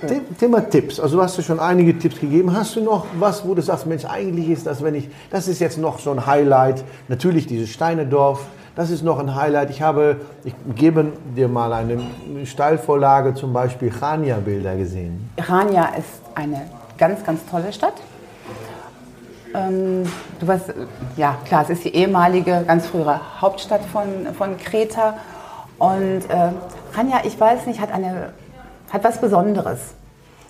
[0.06, 0.98] The- Thema Tipps.
[0.98, 2.56] Also du hast ja schon einige Tipps gegeben.
[2.56, 5.58] Hast du noch was, wo du sagst, Mensch, eigentlich ist das, wenn ich, das ist
[5.60, 6.82] jetzt noch so ein Highlight.
[7.08, 8.40] Natürlich dieses Steinedorf,
[8.80, 9.68] das ist noch ein Highlight.
[9.68, 12.00] Ich habe, ich gebe dir mal eine
[12.46, 15.28] Steilvorlage, zum Beispiel Chania-Bilder gesehen.
[15.38, 16.62] Rania ist eine
[16.96, 17.92] ganz, ganz tolle Stadt.
[19.54, 20.04] Ähm,
[20.38, 20.72] du weißt,
[21.18, 25.18] ja klar, es ist die ehemalige, ganz frühere Hauptstadt von, von Kreta.
[25.78, 26.52] Und äh,
[26.94, 28.32] Rania, ich weiß nicht, hat, eine,
[28.90, 29.92] hat was Besonderes.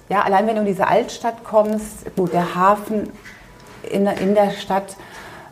[0.08, 3.10] Ja, allein wenn du in diese Altstadt kommst, gut, der Hafen
[3.90, 4.96] in, in der Stadt,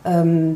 [0.05, 0.55] ähm,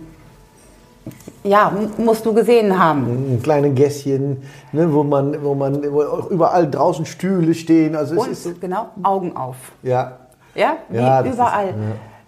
[1.43, 3.34] ja, musst du gesehen haben.
[3.36, 7.95] Ein kleines Gässchen, ne, wo man, wo man, wo überall draußen Stühle stehen.
[7.95, 9.56] Also es ist so, Und genau, Augen auf.
[9.84, 10.13] ja,
[10.56, 11.67] Ja, wie Ja, das ist- überall.
[11.67, 11.73] ja.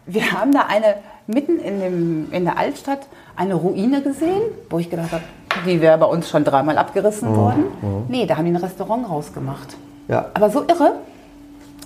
[0.07, 0.95] Wir haben da eine,
[1.27, 5.23] mitten in, dem, in der Altstadt, eine Ruine gesehen, wo ich gedacht habe,
[5.65, 7.63] die wäre bei uns schon dreimal abgerissen Mhm, worden.
[8.09, 9.75] Nee, da haben die ein Restaurant rausgemacht.
[10.07, 10.25] ja.
[10.33, 10.93] Aber so irre.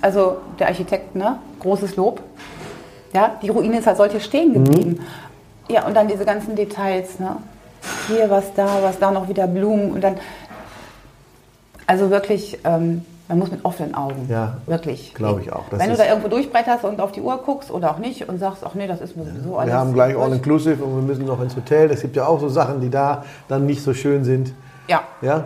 [0.01, 1.37] Also der Architekt, ne?
[1.59, 2.21] großes Lob.
[3.13, 4.91] Ja, die Ruine ist als solche stehen geblieben.
[4.91, 4.99] Mhm.
[5.69, 7.19] Ja, und dann diese ganzen Details.
[7.19, 7.37] Ne?
[8.07, 9.91] Hier was, da was, da noch wieder Blumen.
[9.91, 10.17] Und dann,
[11.85, 14.27] also wirklich, ähm, man muss mit offenen Augen.
[14.27, 15.13] Ja, wirklich.
[15.13, 15.69] glaube ich auch.
[15.69, 18.39] Das Wenn du da irgendwo durchbretterst und auf die Uhr guckst oder auch nicht und
[18.39, 19.71] sagst, ach nee, das ist mir sowieso alles.
[19.71, 20.25] Wir haben gleich durch.
[20.25, 21.91] All-Inclusive und wir müssen noch ins Hotel.
[21.91, 24.53] Es gibt ja auch so Sachen, die da dann nicht so schön sind.
[24.87, 25.45] Ja, Ja?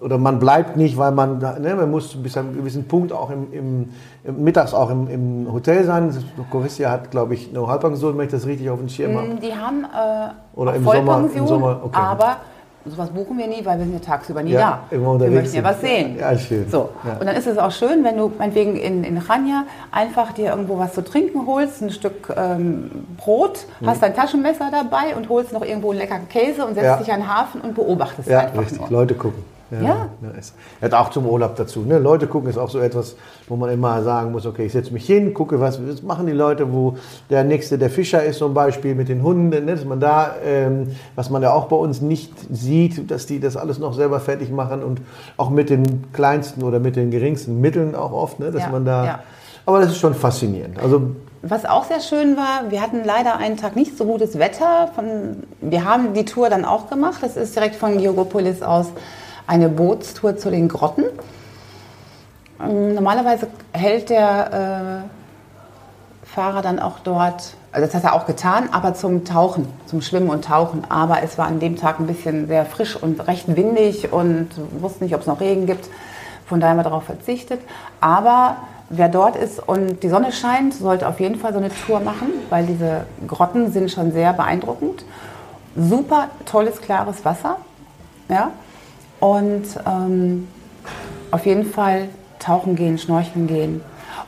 [0.00, 3.30] Oder man bleibt nicht, weil man, ne, man muss bis zu einem gewissen Punkt auch
[3.30, 3.88] im, im,
[4.24, 6.14] im mittags auch im, im Hotel sein.
[6.50, 9.28] Corissia hat, glaube ich, eine Halbpension, wenn ich das richtig auf dem Schirm habe.
[9.28, 11.96] Mm, die haben äh, Oder im Sommer- im Sommer, okay.
[11.98, 12.36] aber
[12.84, 15.18] sowas buchen wir nie, weil wir sind ja tagsüber nie Ja, da.
[15.20, 16.18] Wir möchten ja was sehen.
[16.20, 16.68] Ja, schön.
[16.70, 16.90] So.
[17.02, 17.12] Ja.
[17.18, 20.78] Und dann ist es auch schön, wenn du meinetwegen in, in Ranja einfach dir irgendwo
[20.78, 23.86] was zu trinken holst, ein Stück ähm, Brot, Mhm.
[23.86, 26.96] hast dein Taschenmesser dabei und holst noch irgendwo einen leckeren Käse und setzt Ja.
[26.98, 28.80] dich an den Hafen und beobachtest Ja, einfach richtig.
[28.80, 28.90] nur.
[28.90, 29.53] Leute gucken.
[29.70, 30.08] Ja.
[30.38, 31.80] ist, hat auch zum Urlaub dazu.
[31.80, 31.98] Ne?
[31.98, 33.16] Leute gucken ist auch so etwas,
[33.48, 36.32] wo man immer sagen muss, okay, ich setze mich hin, gucke, was, was machen die
[36.32, 36.96] Leute, wo
[37.30, 39.74] der Nächste der Fischer ist zum Beispiel mit den Hunden, ne?
[39.74, 43.56] dass man da, ähm, was man ja auch bei uns nicht sieht, dass die das
[43.56, 45.00] alles noch selber fertig machen und
[45.36, 48.50] auch mit den kleinsten oder mit den geringsten Mitteln auch oft, ne?
[48.52, 49.18] dass Ja, man da, ja.
[49.66, 50.78] aber das ist schon faszinierend.
[50.78, 51.02] Also
[51.42, 54.90] Was auch sehr schön war, wir hatten leider einen Tag nicht so gutes Wetter.
[54.94, 57.18] Von, wir haben die Tour dann auch gemacht.
[57.22, 58.86] Das ist direkt von Georgopolis aus
[59.46, 61.04] eine Bootstour zu den Grotten.
[62.60, 68.68] Ähm, Normalerweise hält der äh, Fahrer dann auch dort, also das hat er auch getan,
[68.72, 70.84] aber zum Tauchen, zum Schwimmen und Tauchen.
[70.88, 74.82] Aber es war an dem Tag ein bisschen sehr frisch und recht windig und wir
[74.82, 75.88] wussten nicht, ob es noch Regen gibt.
[76.46, 77.60] Von daher haben wir darauf verzichtet.
[78.00, 78.56] Aber
[78.90, 82.28] wer dort ist und die Sonne scheint, sollte auf jeden Fall so eine Tour machen,
[82.50, 85.04] weil diese Grotten sind schon sehr beeindruckend.
[85.76, 87.56] Super tolles, klares Wasser.
[88.28, 88.50] Ja?
[89.24, 90.46] Und ähm,
[91.30, 92.08] auf jeden Fall
[92.38, 93.80] tauchen gehen, schnorcheln gehen.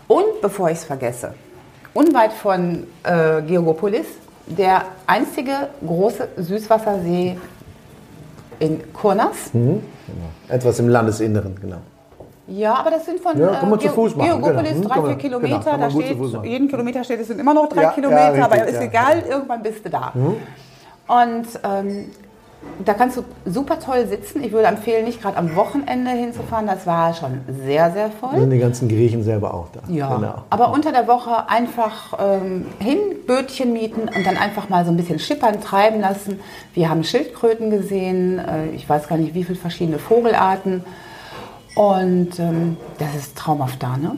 [0.09, 1.35] Und bevor ich es vergesse,
[1.92, 4.06] unweit von äh, Georgopolis,
[4.46, 7.37] der einzige große Süßwassersee
[8.59, 9.50] in Kurnas.
[10.48, 11.76] etwas im Landesinneren, genau.
[12.46, 14.94] Ja, aber das sind von Ja, kann man zu Geo- Fuß machen, Georgopolis genau.
[14.94, 15.59] Hm, drei, vier Kilometer.
[15.59, 18.46] genau, da zu steht, jeden Kilometer steht, es sind immer noch drei Ja, Kilometer, ja,
[18.46, 20.12] richtig, aber ist egal, irgendwann bist du da.
[21.09, 22.06] Und ähm,
[22.84, 24.42] da kannst du super toll sitzen.
[24.44, 26.66] Ich würde empfehlen, nicht gerade am Wochenende hinzufahren.
[26.66, 28.40] Das war schon sehr, sehr Da voll.
[28.40, 29.80] sind die ganzen Griechen selber auch da.
[29.92, 30.34] Ja, Genau.
[30.50, 34.96] aber unter der Woche einfach ähm, hin, Bötchen mieten und dann einfach mal so ein
[34.96, 36.38] bisschen schippern, treiben lassen.
[36.74, 40.84] Wir haben Schildkröten gesehen, äh, ich weiß gar nicht, wie viele verschiedene Vogelarten.
[41.74, 44.16] Und ähm, das ist traumhaft da, ne?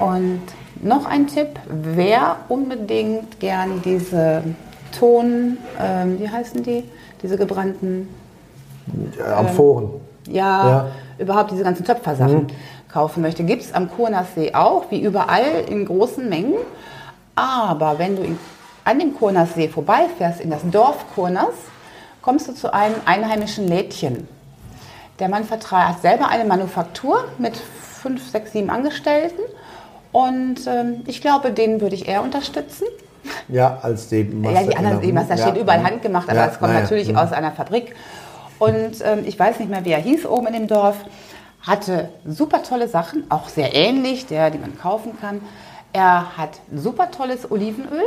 [0.00, 0.42] Und
[0.82, 4.42] noch ein Tipp, wer unbedingt gern diese
[4.96, 6.84] Ton, ähm, wie heißen die?
[7.22, 8.08] Diese gebrannten
[9.18, 9.90] Ja, Amphoren.
[10.26, 10.86] ja, Ja.
[11.18, 12.46] überhaupt diese ganzen Töpfersachen
[12.90, 16.54] kaufen möchte, gibt es am Kurnassee auch, wie überall in großen Mengen.
[17.34, 18.38] Aber wenn du in,
[18.84, 21.54] an dem Kurnassee vorbeifährst, in das Dorf Kurnas,
[22.22, 24.26] kommst du zu einem einheimischen Lädchen.
[25.18, 29.40] Der Mann hat selber eine Manufaktur mit fünf, sechs, sieben Angestellten.
[30.12, 32.84] Und ähm, ich glaube, den würde ich eher unterstützen.
[33.48, 35.00] Ja, als den Ja, die anderen genau.
[35.00, 35.48] Seemaster Ja.
[35.48, 36.82] steht überall handgemacht, aber Ja, es kommt naja.
[36.82, 37.18] natürlich Mhm.
[37.18, 37.94] aus einer Fabrik.
[38.58, 40.96] Und ähm, ich weiß nicht mehr, wie er hieß oben in dem Dorf.
[41.62, 45.40] Hatte super tolle Sachen, auch sehr ähnlich, der, die man kaufen kann.
[45.92, 48.02] Er hat super tolles Olivenöl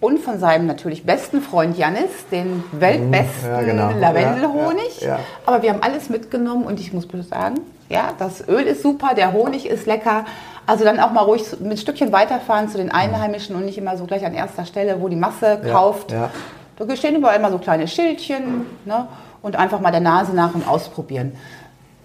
[0.00, 3.54] und von seinem natürlich besten Freund Janis den weltbesten Mhm.
[3.54, 3.90] Ja, genau.
[3.98, 5.00] Lavendelhonig.
[5.00, 5.20] Ja, ja, ja.
[5.46, 7.56] Aber wir haben alles mitgenommen und ich muss bitte sagen,
[7.88, 10.24] ja, das Öl ist super, der Honig ist lecker.
[10.66, 14.04] Also dann auch mal ruhig mit Stückchen weiterfahren zu den Einheimischen und nicht immer so
[14.04, 16.12] gleich an erster Stelle, wo die Masse Ja, kauft.
[16.12, 16.30] ja.
[16.76, 19.08] Da stehen überall immer so kleine Schildchen ne?
[19.42, 21.32] und einfach mal der Nase nach und ausprobieren.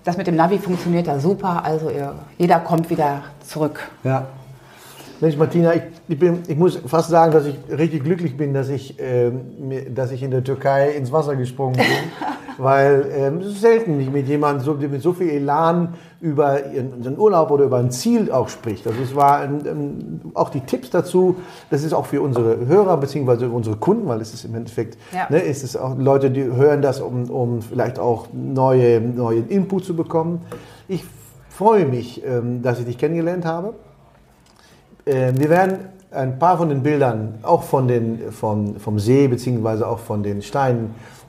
[0.04, 3.88] Das mit dem Navi funktioniert da super, also ihr, jeder kommt wieder zurück.
[4.04, 4.26] Ja.
[5.22, 8.68] Mensch, Martina, ich, ich, bin, ich muss fast sagen, dass ich richtig glücklich bin, dass
[8.70, 8.98] ich,
[9.60, 11.86] mir- dass ich in der Türkei ins Wasser gesprungen bin.
[12.58, 16.60] weil ähm, es ist selten, nicht mit jemandem so, mit so viel Elan über
[17.02, 18.88] seinen Urlaub oder über ein Ziel auch spricht.
[18.88, 21.36] Also es war ein, ein, auch die Tipps dazu,
[21.70, 23.46] das ist auch für unsere Hörer bzw.
[23.46, 25.28] unsere Kunden, weil es ist im Endeffekt, Ja.
[25.30, 29.84] ne, ist es auch Leute, die hören das, um, um vielleicht auch neue, neue Input
[29.86, 30.42] zu bekommen.
[30.88, 31.04] Ich
[31.50, 33.74] freue mich, ähm, dass ich dich kennengelernt habe.
[35.06, 35.80] Äh, wir werden
[36.12, 40.42] ein paar von den Bildern, auch von den, vom, vom See beziehungsweise auch von den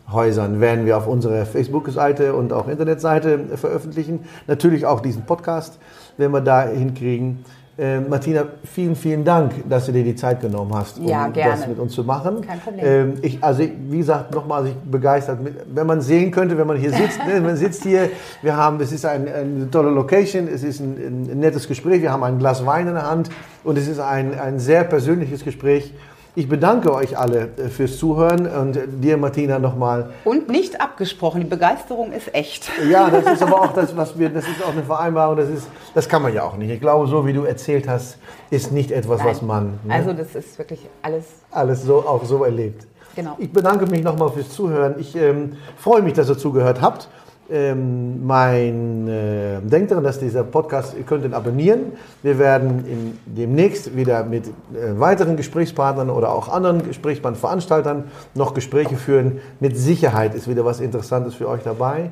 [0.05, 4.21] Steinhäusern, werden wir auf unserer Facebook-Seite und auch Internetseite veröffentlichen.
[4.47, 5.79] Natürlich auch diesen Podcast
[6.17, 7.45] werden wir da hinkriegen.
[7.77, 11.67] Äh, Martina, vielen, vielen Dank, dass du dir die Zeit genommen hast, um Ja, das
[11.67, 12.41] mit uns zu machen.
[12.43, 12.85] Kein Problem.
[12.87, 15.43] Ähm, ich, also ich, wie gesagt, nochmal, ich bin begeistert.
[15.43, 18.11] Mit, wenn man sehen könnte, wenn man hier sitzt, ne, man sitzt hier,
[18.43, 22.13] wir haben, es ist ein, eine tolle Location, es ist ein, ein nettes Gespräch, wir
[22.13, 23.31] haben ein Glas Wein in der Hand
[23.65, 25.93] und es ist ein, ein sehr persönliches Gespräch.
[26.37, 30.11] Ich bedanke euch alle äh, fürs Zuhören und dir, Martina, nochmal.
[30.25, 32.69] Und nicht abgesprochen, die Begeisterung ist echt.
[32.91, 35.69] Ja, das ist aber auch das, was wir, das ist auch eine Vereinbarung, das ist,
[35.95, 36.71] das kann man ja auch nicht.
[36.71, 38.19] Ich glaube, so wie du erzählt hast,
[38.51, 39.47] ist nicht etwas, was Nein.
[39.47, 42.87] man ne, Also das ist wirklich alles alles so, auch so erlebt.
[43.15, 43.37] Genau.
[43.39, 44.97] Ich bedanke mich nochmal fürs Zuhören.
[44.99, 47.09] Ich ähm, freue mich, dass ihr zugehört habt.
[47.51, 51.93] Ähm, mein, äh, denkt daran, dass dieser Podcast, ihr könnt ihn abonnieren.
[52.23, 58.05] Wir werden in, demnächst wieder mit äh, weiteren Gesprächspartnern oder auch anderen Gesprächspartnern, Veranstaltern
[58.35, 59.41] noch Gespräche führen.
[59.61, 62.11] Mit Sicherheit ist wieder was Interessantes für euch dabei.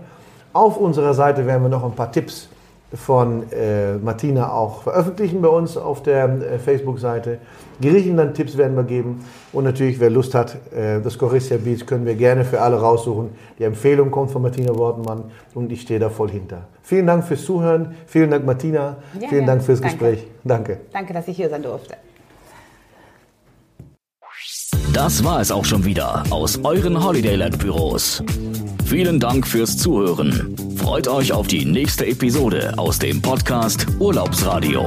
[0.52, 2.48] Auf unserer Seite werden wir noch ein paar Tipps
[2.94, 7.38] von äh, Martina auch veröffentlichen bei uns auf der äh, Facebook-Seite.
[7.80, 9.24] Griechenland-Tipps werden wir geben.
[9.52, 13.30] Und natürlich, wer Lust hat, äh, das Corissia Beach können wir gerne für alle raussuchen.
[13.58, 15.24] Die Empfehlung kommt von Martina Wortmann
[15.54, 16.68] und ich stehe da voll hinter.
[16.82, 17.94] Vielen Dank fürs Zuhören.
[18.06, 18.96] Vielen Dank, Martina.
[19.18, 19.46] Ja, Vielen ja.
[19.46, 19.96] Dank fürs Danke.
[19.96, 20.26] Gespräch.
[20.44, 20.80] Danke.
[20.92, 21.96] Danke, dass ich hier sein durfte.
[24.92, 28.22] Das war es auch schon wieder aus euren Holidayland-Büros.
[28.92, 30.54] Vielen Dank fürs Zuhören.
[30.76, 34.86] Freut euch auf die nächste Episode aus dem Podcast Urlaubsradio.